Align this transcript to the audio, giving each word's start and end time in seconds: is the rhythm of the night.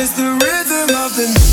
is 0.00 0.12
the 0.14 0.22
rhythm 0.22 0.96
of 0.96 1.14
the 1.14 1.26
night. 1.26 1.49